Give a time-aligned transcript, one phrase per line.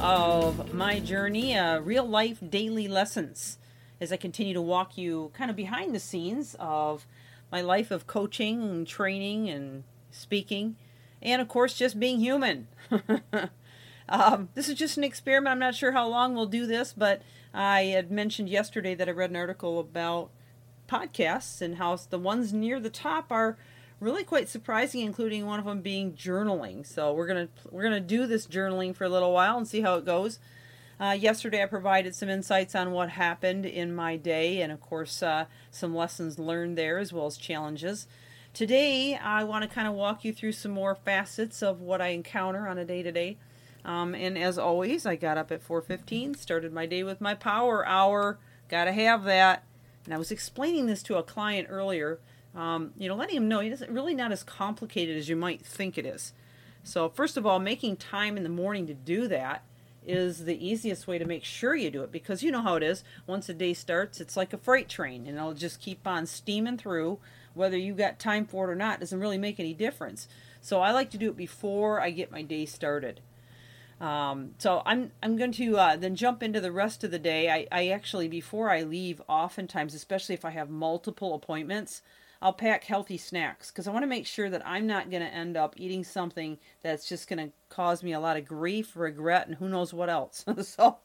[0.00, 3.58] of my journey, uh, real life daily lessons,
[4.00, 7.06] as I continue to walk you kind of behind the scenes of
[7.50, 10.76] my life of coaching and training and speaking,
[11.20, 12.68] and of course, just being human.
[14.08, 15.52] um, this is just an experiment.
[15.52, 17.22] I'm not sure how long we'll do this, but
[17.52, 20.30] I had mentioned yesterday that I read an article about
[20.88, 23.58] podcasts and how the ones near the top are
[24.00, 26.86] really quite surprising, including one of them being journaling.
[26.86, 29.96] So we're gonna we're gonna do this journaling for a little while and see how
[29.96, 30.38] it goes.
[31.00, 35.22] Uh, yesterday, I provided some insights on what happened in my day, and of course,
[35.22, 38.08] uh, some lessons learned there as well as challenges.
[38.52, 42.08] Today, I want to kind of walk you through some more facets of what I
[42.08, 43.36] encounter on a day to day.
[43.84, 48.38] And as always, I got up at 4:15, started my day with my power hour.
[48.68, 49.62] Got to have that.
[50.04, 52.18] And I was explaining this to a client earlier
[52.58, 55.96] um, you know, letting him know it's really not as complicated as you might think
[55.96, 56.32] it is.
[56.82, 59.62] So, first of all, making time in the morning to do that
[60.04, 62.82] is the easiest way to make sure you do it because you know how it
[62.82, 63.04] is.
[63.28, 66.76] Once a day starts, it's like a freight train and it'll just keep on steaming
[66.76, 67.18] through.
[67.54, 70.26] Whether you got time for it or not doesn't really make any difference.
[70.60, 73.20] So, I like to do it before I get my day started.
[74.00, 77.50] Um, so I'm I'm going to uh, then jump into the rest of the day.
[77.50, 82.02] I, I actually before I leave, oftentimes, especially if I have multiple appointments,
[82.40, 85.34] I'll pack healthy snacks because I want to make sure that I'm not going to
[85.34, 89.48] end up eating something that's just going to cause me a lot of grief, regret,
[89.48, 90.44] and who knows what else.
[90.62, 90.98] so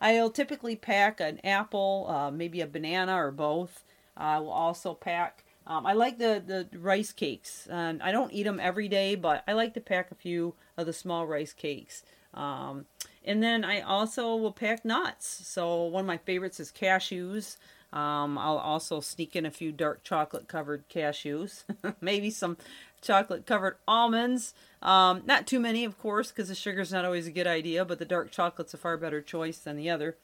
[0.00, 3.84] I'll typically pack an apple, uh, maybe a banana or both.
[4.16, 5.44] I will also pack.
[5.66, 7.68] Um, I like the, the rice cakes.
[7.70, 10.86] and I don't eat them every day, but I like to pack a few of
[10.86, 12.02] the small rice cakes.
[12.32, 12.86] Um,
[13.24, 15.46] and then I also will pack nuts.
[15.46, 17.58] So one of my favorites is cashews.
[17.92, 21.64] Um, I'll also sneak in a few dark chocolate covered cashews,
[22.00, 22.58] maybe some
[23.00, 24.52] chocolate covered almonds.
[24.82, 27.98] Um, not too many, of course, because the sugar's not always a good idea, but
[27.98, 30.16] the dark chocolate's a far better choice than the other.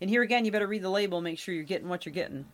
[0.00, 2.46] And here again, you better read the label, make sure you're getting what you're getting.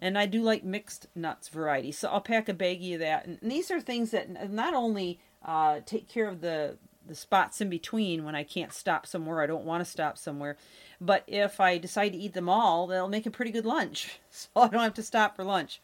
[0.00, 3.24] And I do like mixed nuts variety, so I'll pack a baggie of that.
[3.24, 6.76] And these are things that not only uh, take care of the
[7.06, 10.56] the spots in between when I can't stop somewhere, I don't want to stop somewhere,
[11.00, 14.18] but if I decide to eat them all, they'll make a pretty good lunch.
[14.30, 15.80] So I don't have to stop for lunch.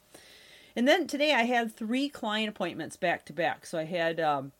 [0.74, 3.66] And then today I had three client appointments back to back.
[3.66, 4.52] So I had, um,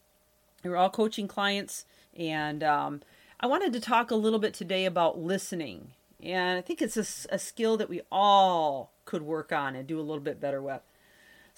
[0.63, 1.87] they were all coaching clients.
[2.17, 3.03] And um,
[3.41, 5.93] I wanted to talk a little bit today about listening.
[6.23, 9.99] And I think it's a, a skill that we all could work on and do
[9.99, 10.83] a little bit better with.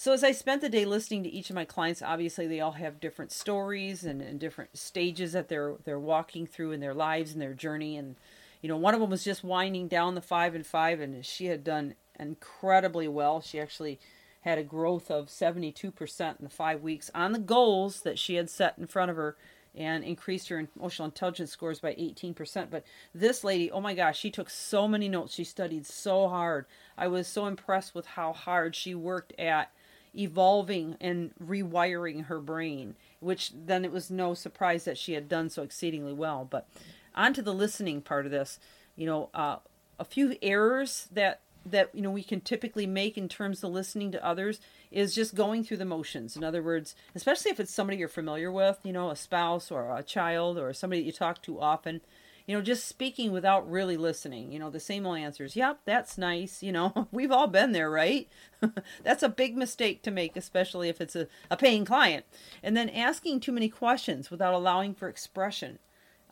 [0.00, 2.72] So as I spent the day listening to each of my clients, obviously they all
[2.72, 7.34] have different stories and, and different stages that they're they're walking through in their lives
[7.34, 7.98] and their journey.
[7.98, 8.16] And
[8.62, 11.48] you know, one of them was just winding down the five and five, and she
[11.48, 13.42] had done incredibly well.
[13.42, 14.00] She actually
[14.40, 18.48] had a growth of 72% in the five weeks on the goals that she had
[18.48, 19.36] set in front of her
[19.74, 22.70] and increased her emotional intelligence scores by 18%.
[22.70, 22.84] But
[23.14, 25.34] this lady, oh my gosh, she took so many notes.
[25.34, 26.64] She studied so hard.
[26.96, 29.70] I was so impressed with how hard she worked at
[30.16, 35.48] evolving and rewiring her brain, which then it was no surprise that she had done
[35.50, 36.46] so exceedingly well.
[36.48, 36.68] But
[37.14, 38.58] on to the listening part of this,
[38.96, 39.56] you know, uh,
[39.98, 44.10] a few errors that that you know we can typically make in terms of listening
[44.10, 44.60] to others
[44.90, 48.50] is just going through the motions in other words especially if it's somebody you're familiar
[48.50, 52.00] with you know a spouse or a child or somebody that you talk to often
[52.46, 55.56] you know just speaking without really listening you know the same old answers.
[55.56, 58.28] Yep that's nice you know we've all been there right?
[59.04, 62.26] That's a big mistake to make especially if it's a, a paying client.
[62.62, 65.78] And then asking too many questions without allowing for expression.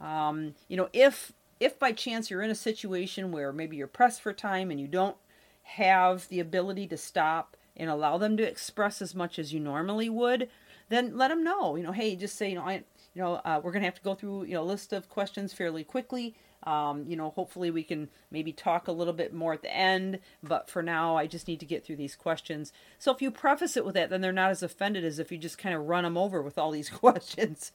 [0.01, 4.21] Um, you know, if if by chance you're in a situation where maybe you're pressed
[4.21, 5.17] for time and you don't
[5.63, 10.09] have the ability to stop and allow them to express as much as you normally
[10.09, 10.49] would,
[10.89, 11.77] then let them know.
[11.77, 13.97] You know, hey, just say, you know, I, you know, uh, we're going to have
[13.97, 16.35] to go through, you know, a list of questions fairly quickly.
[16.65, 20.19] Um, you know, hopefully we can maybe talk a little bit more at the end,
[20.43, 22.73] but for now, I just need to get through these questions.
[22.99, 25.39] So if you preface it with that, then they're not as offended as if you
[25.39, 27.73] just kind of run them over with all these questions.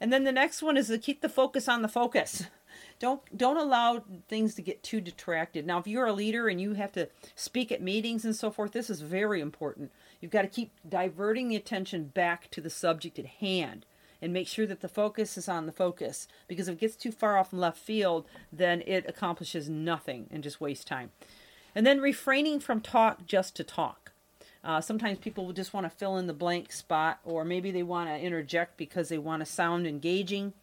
[0.00, 2.44] And then the next one is to keep the focus on the focus.
[2.98, 5.66] Don't don't allow things to get too detracted.
[5.66, 8.72] Now, if you're a leader and you have to speak at meetings and so forth,
[8.72, 9.92] this is very important.
[10.20, 13.86] You've got to keep diverting the attention back to the subject at hand
[14.22, 17.12] and make sure that the focus is on the focus because if it gets too
[17.12, 21.10] far off in left field, then it accomplishes nothing and just wastes time.
[21.74, 24.12] And then refraining from talk just to talk.
[24.64, 27.84] Uh, sometimes people will just want to fill in the blank spot, or maybe they
[27.84, 30.54] want to interject because they want to sound engaging.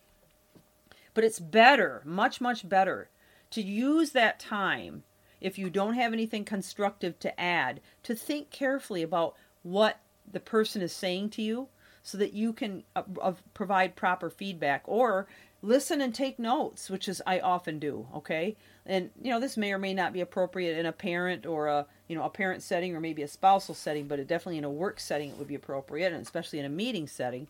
[1.13, 3.09] But it's better, much, much better,
[3.51, 5.03] to use that time
[5.39, 9.99] if you don't have anything constructive to add, to think carefully about what
[10.31, 11.67] the person is saying to you
[12.01, 15.27] so that you can uh, uh, provide proper feedback or
[15.61, 18.55] listen and take notes, which is I often do, okay?
[18.85, 21.85] And you know, this may or may not be appropriate in a parent or a,
[22.07, 24.69] you know, a parent setting or maybe a spousal setting, but it definitely in a
[24.69, 27.47] work setting it would be appropriate and especially in a meeting setting.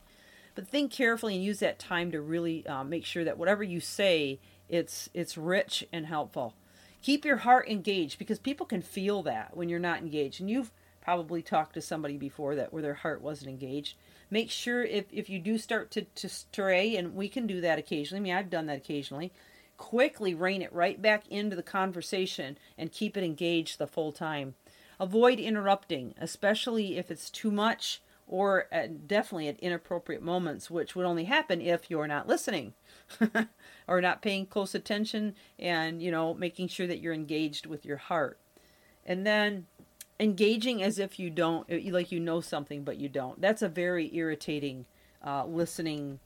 [0.55, 3.79] But think carefully and use that time to really uh, make sure that whatever you
[3.79, 4.39] say,
[4.69, 6.55] it's it's rich and helpful.
[7.01, 10.39] Keep your heart engaged because people can feel that when you're not engaged.
[10.39, 10.71] And you've
[11.01, 13.95] probably talked to somebody before that where their heart wasn't engaged
[14.33, 17.77] make sure if, if you do start to, to stray, and we can do that
[17.77, 19.31] occasionally, I mean, I've done that occasionally,
[19.77, 24.55] quickly rein it right back into the conversation and keep it engaged the full time.
[24.99, 31.05] Avoid interrupting, especially if it's too much or at, definitely at inappropriate moments, which would
[31.05, 32.73] only happen if you're not listening
[33.87, 37.97] or not paying close attention and, you know, making sure that you're engaged with your
[37.97, 38.39] heart.
[39.05, 39.67] And then
[40.19, 43.41] engaging as if you don't like you know something but you don't.
[43.41, 44.85] That's a very irritating
[45.25, 46.19] uh, listening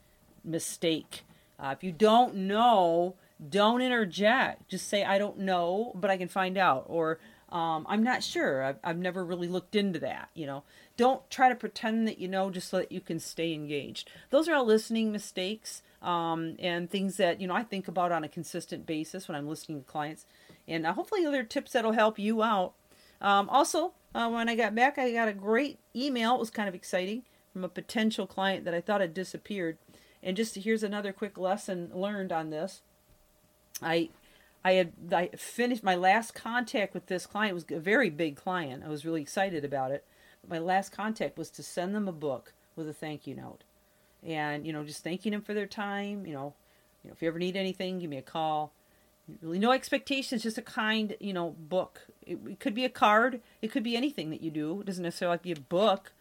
[0.44, 1.24] mistake.
[1.58, 3.14] Uh, if you don't know
[3.50, 4.68] don't interject.
[4.68, 7.18] Just say i don't know but i can find out or
[7.50, 10.64] um, i'm not sure I've, I've never really looked into that you know
[10.96, 14.48] don't try to pretend that you know just so that you can stay engaged those
[14.48, 18.28] are all listening mistakes um, and things that you know i think about on a
[18.28, 20.26] consistent basis when i'm listening to clients
[20.66, 22.74] and uh, hopefully other tips that'll help you out
[23.20, 26.34] um, also, uh, when I got back, I got a great email.
[26.34, 27.22] It was kind of exciting
[27.52, 29.78] from a potential client that I thought had disappeared.
[30.22, 32.82] And just here's another quick lesson learned on this.
[33.82, 34.10] I
[34.68, 38.82] I had I finished my last contact with this client was a very big client.
[38.84, 40.04] I was really excited about it.
[40.46, 43.64] My last contact was to send them a book with a thank you note,
[44.22, 46.26] and you know just thanking them for their time.
[46.26, 46.54] You know,
[47.02, 48.72] you know if you ever need anything, give me a call
[49.42, 53.42] really no expectations just a kind you know book it, it, could be a card
[53.60, 56.12] it could be anything that you do it doesn't necessarily have to be a book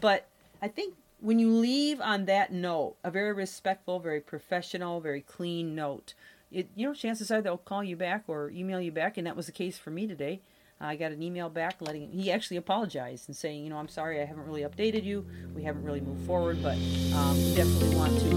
[0.00, 0.28] but
[0.62, 5.74] i think when you leave on that note a very respectful very professional very clean
[5.74, 6.14] note
[6.54, 9.36] it, you know chances are they'll call you back or email you back and that
[9.36, 10.40] was the case for me today
[10.80, 14.20] I got an email back letting he actually apologized and saying, you know, I'm sorry
[14.20, 15.26] I haven't really updated you.
[15.54, 16.76] We haven't really moved forward, but
[17.14, 18.30] um, definitely want to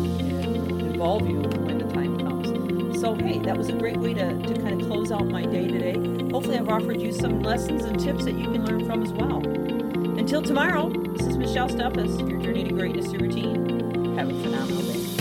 [0.86, 3.02] involve you when the time comes.
[3.02, 5.68] So, hey, that was a great way to, to kind of close out my day
[5.68, 5.94] today.
[6.31, 9.46] Hopefully, I've offered you some lessons and tips that you can learn from as well.
[10.18, 14.16] Until tomorrow, this is Michelle Steffes, your journey to greatness your routine.
[14.18, 15.17] Have a phenomenal day.